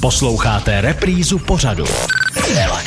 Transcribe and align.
Posloucháte 0.00 0.80
reprízu 0.80 1.38
pořadu. 1.38 1.84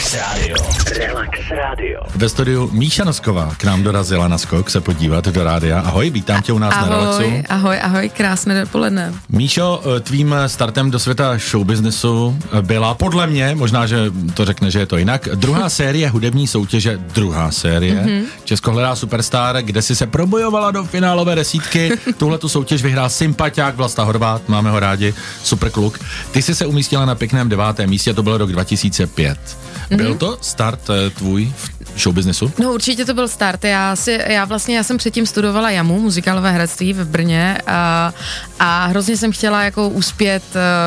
Relax 0.09 0.33
Radio. 0.33 0.55
Relax 0.97 1.39
Radio. 1.49 2.01
Ve 2.15 2.29
studiu 2.29 2.69
Míša 2.73 3.03
Nosková 3.03 3.53
k 3.57 3.63
nám 3.63 3.83
dorazila 3.83 4.27
na 4.27 4.37
skok 4.37 4.69
se 4.69 4.81
podívat 4.81 5.27
do 5.27 5.43
rádia. 5.43 5.79
Ahoj, 5.79 6.09
vítám 6.09 6.41
tě 6.41 6.53
u 6.53 6.59
nás 6.59 6.73
ahoj, 6.73 6.89
na 6.89 6.97
Relaxu. 6.97 7.23
Ahoj, 7.49 7.77
ahoj, 7.81 8.09
krásné 8.09 8.61
dopoledne. 8.61 9.13
Míšo, 9.29 9.83
tvým 10.01 10.35
startem 10.47 10.91
do 10.91 10.99
světa 10.99 11.37
showbiznesu 11.37 12.37
byla 12.61 12.93
podle 12.93 13.27
mě, 13.27 13.55
možná, 13.55 13.87
že 13.87 13.97
to 14.33 14.45
řekne, 14.45 14.71
že 14.71 14.79
je 14.79 14.85
to 14.85 14.97
jinak, 14.97 15.29
druhá 15.35 15.69
série 15.79 16.09
hudební 16.09 16.47
soutěže, 16.47 16.97
druhá 17.13 17.51
série. 17.51 17.95
Mm-hmm. 17.95 18.23
Česko 18.43 18.71
hledá 18.71 18.95
superstar, 18.95 19.61
kde 19.61 19.81
si 19.81 19.95
se 19.95 20.07
probojovala 20.07 20.71
do 20.71 20.83
finálové 20.83 21.35
desítky. 21.35 21.91
Tuhle 22.17 22.37
tu 22.37 22.49
soutěž 22.49 22.83
vyhrál 22.83 23.09
sympatiák 23.09 23.75
Vlasta 23.75 24.03
Horvát, 24.03 24.49
máme 24.49 24.71
ho 24.71 24.79
rádi, 24.79 25.13
super 25.43 25.69
kluk. 25.69 25.99
Ty 26.31 26.41
jsi 26.41 26.55
se 26.55 26.65
umístila 26.65 27.05
na 27.05 27.15
pěkném 27.15 27.49
devátém 27.49 27.89
místě, 27.89 28.13
to 28.13 28.23
byl 28.23 28.37
rok 28.37 28.51
2005. 28.51 29.37
Mm-hmm. 29.37 29.98
Byl 29.99 30.15
to 30.15 30.37
start 30.41 30.89
tvůj 31.15 31.53
v 31.57 31.78
showbiznesu? 31.97 32.51
No 32.59 32.73
určitě 32.73 33.05
to 33.05 33.13
byl 33.13 33.27
start. 33.27 33.63
Já, 33.63 33.95
si, 33.95 34.19
já 34.27 34.45
vlastně, 34.45 34.77
já 34.77 34.83
jsem 34.83 34.97
předtím 34.97 35.25
studovala 35.25 35.69
JAMU, 35.69 35.99
muzikálové 35.99 36.51
herectví 36.51 36.93
v 36.93 37.05
Brně 37.07 37.57
a, 37.67 38.13
a 38.59 38.85
hrozně 38.85 39.17
jsem 39.17 39.31
chtěla 39.31 39.63
jako 39.63 39.89
uspět, 39.89 40.43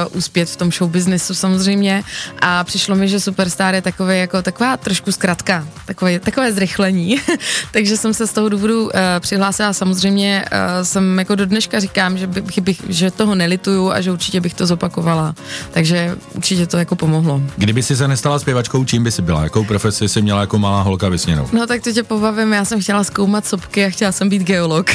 uh, 0.09 0.17
uspět 0.19 0.49
v 0.49 0.57
tom 0.57 0.73
showbiznesu 0.73 1.35
samozřejmě 1.35 2.03
a 2.41 2.65
přišlo 2.65 2.95
mi, 2.95 3.09
že 3.09 3.21
Superstar 3.21 3.75
je 3.75 3.83
takový 3.83 4.19
jako 4.19 4.43
taková 4.43 4.77
trošku 4.77 5.13
zkratka, 5.13 5.69
takové, 5.87 6.19
takové 6.19 6.53
zrychlení, 6.53 7.21
takže 7.73 7.97
jsem 7.97 8.15
se 8.15 8.27
z 8.27 8.33
toho 8.33 8.49
důvodu 8.49 8.85
uh, 8.85 8.91
přihlásila 9.21 9.73
samozřejmě 9.73 10.45
uh, 10.53 10.85
jsem 10.85 11.19
jako 11.19 11.35
do 11.35 11.47
dneška 11.47 11.81
říkám, 11.81 12.19
že, 12.19 12.27
bych, 12.27 12.59
bych, 12.59 12.83
že 12.89 13.11
toho 13.11 13.35
nelituju 13.35 13.91
a 13.91 14.01
že 14.01 14.13
určitě 14.13 14.41
bych 14.41 14.55
to 14.55 14.67
zopakovala, 14.67 15.35
takže 15.71 16.17
určitě 16.35 16.67
to 16.67 16.79
jako 16.79 16.97
pomohlo. 16.97 17.43
Kdyby 17.57 17.83
si 17.83 17.97
se 17.97 18.09
nestala 18.09 18.39
zpěvačkou, 18.39 18.85
čím 18.85 19.05
by 19.05 19.11
si 19.11 19.23
byla? 19.23 19.43
Jakou 19.45 19.65
profesi 19.65 20.09
si 20.09 20.23
měla 20.23 20.41
jako 20.41 20.59
malá 20.59 20.83
holka 20.83 20.92
vysněnou? 21.11 21.49
No 21.53 21.67
tak 21.67 21.83
to 21.83 21.93
tě 21.93 22.03
pobavím, 22.03 22.53
já 22.53 22.65
jsem 22.65 22.81
chtěla 22.81 23.05
zkoumat 23.05 23.47
sopky 23.47 23.85
a 23.85 23.91
chtěla 23.91 24.13
jsem 24.13 24.29
být 24.29 24.43
geolog. 24.43 24.91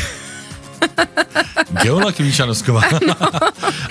Geolog 1.84 2.20
Míša 2.20 2.45
Nosková. 2.45 2.81
No. 3.08 3.16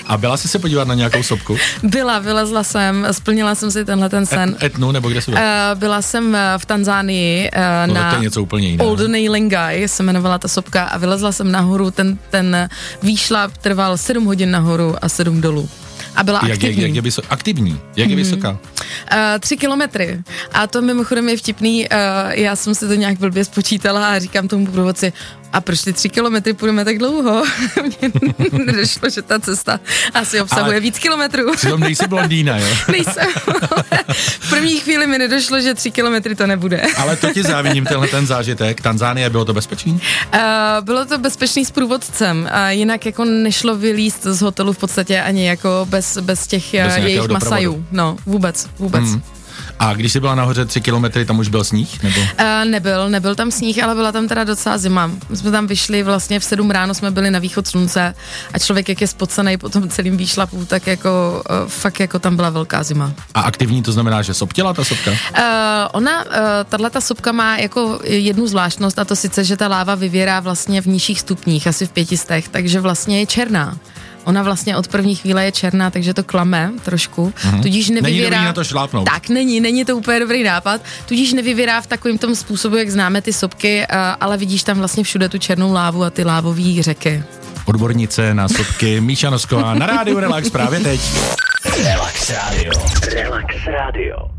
A 0.07 0.17
byla 0.17 0.37
jsi 0.37 0.47
se 0.47 0.59
podívat 0.59 0.87
na 0.87 0.93
nějakou 0.93 1.23
sopku? 1.23 1.57
Byla, 1.83 2.19
vylezla 2.19 2.63
jsem, 2.63 3.07
splnila 3.11 3.55
jsem 3.55 3.71
si 3.71 3.85
tenhle 3.85 4.09
ten 4.09 4.25
sen. 4.25 4.55
Et, 4.57 4.63
etnu, 4.63 4.91
nebo 4.91 5.09
kde 5.09 5.21
jsi 5.21 5.31
byla? 5.31 5.41
Uh, 5.73 5.79
byla 5.79 6.01
jsem 6.01 6.35
eh, 6.35 6.53
v 6.57 6.65
Tanzánii 6.65 7.51
uh, 7.51 7.87
no, 7.87 7.93
na 7.93 8.09
to 8.09 8.15
je 8.15 8.21
něco 8.21 8.41
úplně 8.41 8.67
jiného. 8.67 8.89
Old 8.89 8.99
Nailingai 8.99 9.87
se 9.87 10.03
jmenovala 10.03 10.37
ta 10.37 10.47
sopka 10.47 10.83
a 10.83 10.97
vylezla 10.97 11.31
jsem 11.31 11.51
nahoru, 11.51 11.91
ten, 11.91 12.17
ten 12.29 12.69
výšlap 13.03 13.57
trval 13.57 13.97
7 13.97 14.25
hodin 14.25 14.51
nahoru 14.51 14.95
a 15.01 15.09
7 15.09 15.41
dolů 15.41 15.69
a 16.15 16.23
byla 16.23 16.39
jak, 16.43 16.51
aktivní. 16.51 16.81
Jak, 16.81 16.87
jak, 16.87 16.95
je 16.95 17.01
vysok, 17.01 17.25
aktivní? 17.29 17.71
Jak 17.71 17.79
je 17.97 18.05
hmm. 18.05 18.15
vysoká? 18.15 18.57
Uh, 19.11 19.17
tři 19.39 19.57
kilometry. 19.57 20.19
A 20.53 20.67
to 20.67 20.81
mimochodem 20.81 21.29
je 21.29 21.37
vtipný, 21.37 21.87
uh, 21.89 21.97
já 22.31 22.55
jsem 22.55 22.75
si 22.75 22.87
to 22.87 22.93
nějak 22.93 23.19
blbě 23.19 23.45
spočítala 23.45 24.09
a 24.09 24.19
říkám 24.19 24.47
tomu 24.47 24.67
průvodci, 24.67 25.13
a 25.53 25.61
proč 25.61 25.81
ty 25.81 25.93
tři 25.93 26.09
kilometry 26.09 26.53
půjdeme 26.53 26.85
tak 26.85 26.97
dlouho? 26.97 27.43
Mně 27.83 28.11
nedošlo, 28.65 29.09
že 29.09 29.21
ta 29.21 29.39
cesta 29.39 29.79
asi 30.13 30.41
obsahuje 30.41 30.65
Ale 30.65 30.79
víc 30.79 30.99
kilometrů. 30.99 31.55
Přitom 31.55 31.79
nejsi 31.79 32.07
blondýna, 32.07 32.57
jo? 32.57 32.67
Nejsem. 32.91 33.27
v 34.39 34.49
první 34.49 34.79
chvíli 34.79 35.07
mi 35.07 35.17
nedošlo, 35.17 35.61
že 35.61 35.73
tři 35.73 35.91
kilometry 35.91 36.35
to 36.35 36.47
nebude. 36.47 36.81
Ale 36.97 37.15
to 37.15 37.33
ti 37.33 37.43
závidím, 37.43 37.85
tenhle 37.85 38.07
ten 38.07 38.27
zážitek. 38.27 38.81
Tanzánie, 38.81 39.29
bylo 39.29 39.45
to 39.45 39.53
bezpečný? 39.53 39.91
Uh, 39.91 40.39
bylo 40.81 41.05
to 41.05 41.17
bezpečný 41.17 41.65
s 41.65 41.71
průvodcem. 41.71 42.49
Uh, 42.53 42.67
jinak 42.69 43.05
jako 43.05 43.25
nešlo 43.25 43.75
vylíst 43.75 44.23
z 44.23 44.41
hotelu 44.41 44.73
v 44.73 44.77
podstatě 44.77 45.21
ani 45.21 45.47
jako 45.47 45.87
bez, 45.89 46.17
bez 46.17 46.47
těch 46.47 46.73
bez 46.73 46.97
jejich 46.97 47.27
masajů. 47.27 47.85
No, 47.91 48.17
vůbec, 48.25 48.69
vůbec. 48.79 49.03
Hmm. 49.03 49.36
A 49.79 49.93
když 49.93 50.11
jsi 50.11 50.19
byla 50.19 50.35
nahoře 50.35 50.65
tři 50.65 50.81
kilometry, 50.81 51.25
tam 51.25 51.39
už 51.39 51.47
byl 51.47 51.63
sníh? 51.63 52.03
Nebo? 52.03 52.19
Uh, 52.21 52.27
nebyl, 52.65 53.09
nebyl 53.09 53.35
tam 53.35 53.51
sníh, 53.51 53.83
ale 53.83 53.95
byla 53.95 54.11
tam 54.11 54.27
teda 54.27 54.43
docela 54.43 54.77
zima. 54.77 55.11
My 55.29 55.37
jsme 55.37 55.51
tam 55.51 55.67
vyšli 55.67 56.03
vlastně 56.03 56.39
v 56.39 56.43
sedm 56.43 56.71
ráno, 56.71 56.93
jsme 56.93 57.11
byli 57.11 57.31
na 57.31 57.39
východ 57.39 57.67
slunce 57.67 58.13
a 58.53 58.59
člověk, 58.59 58.89
jak 58.89 59.01
je 59.01 59.07
spocený 59.07 59.57
po 59.57 59.69
tom 59.69 59.89
celým 59.89 60.17
výšlapu, 60.17 60.65
tak 60.65 60.87
jako 60.87 61.43
uh, 61.49 61.69
fakt 61.69 61.99
jako 61.99 62.19
tam 62.19 62.35
byla 62.35 62.49
velká 62.49 62.83
zima. 62.83 63.13
A 63.33 63.41
aktivní 63.41 63.83
to 63.83 63.91
znamená, 63.91 64.21
že 64.21 64.33
soptěla 64.33 64.73
ta 64.73 64.83
sopka? 64.83 65.11
Uh, 65.11 65.17
ona, 65.91 66.25
uh, 66.25 66.31
tahle 66.69 66.89
ta 66.89 67.01
sopka 67.01 67.31
má 67.31 67.57
jako 67.57 67.99
jednu 68.03 68.47
zvláštnost 68.47 68.99
a 68.99 69.05
to 69.05 69.15
sice, 69.15 69.43
že 69.43 69.57
ta 69.57 69.67
láva 69.67 69.95
vyvěrá 69.95 70.39
vlastně 70.39 70.81
v 70.81 70.85
nižších 70.85 71.19
stupních, 71.19 71.67
asi 71.67 71.87
v 71.87 71.91
pětistech, 71.91 72.47
takže 72.47 72.79
vlastně 72.79 73.19
je 73.19 73.25
černá. 73.25 73.77
Ona 74.27 74.43
vlastně 74.43 74.77
od 74.77 74.87
první 74.87 75.15
chvíle 75.15 75.45
je 75.45 75.51
černá, 75.51 75.91
takže 75.91 76.13
to 76.13 76.23
klame 76.23 76.71
trošku. 76.83 77.33
Mm-hmm. 77.37 77.61
Tudíž 77.61 77.89
nevyvěrá. 77.89 78.37
Není 78.37 78.45
na 78.45 78.53
to 78.53 78.63
šlápnout. 78.63 79.05
Tak 79.05 79.29
není, 79.29 79.59
není 79.59 79.85
to 79.85 79.97
úplně 79.97 80.19
dobrý 80.19 80.43
nápad. 80.43 80.81
Tudíž 81.05 81.33
nevyvěrá 81.33 81.81
v 81.81 81.87
takovém 81.87 82.17
tom 82.17 82.35
způsobu, 82.35 82.75
jak 82.75 82.89
známe 82.89 83.21
ty 83.21 83.33
sopky, 83.33 83.87
ale 84.21 84.37
vidíš 84.37 84.63
tam 84.63 84.77
vlastně 84.77 85.03
všude 85.03 85.29
tu 85.29 85.37
černou 85.37 85.73
lávu 85.73 86.03
a 86.03 86.09
ty 86.09 86.23
lávové 86.23 86.83
řeky. 86.83 87.23
Odbornice 87.65 88.33
na 88.33 88.47
sopky 88.47 89.01
Míša 89.07 89.29
Nosková 89.29 89.73
na 89.73 89.85
rádiu 89.85 90.19
Relax 90.19 90.49
právě 90.49 90.79
teď. 90.79 91.01
Relax 91.83 92.29
Radio. 92.29 92.71
Relax 93.13 93.55
Radio. 93.67 94.36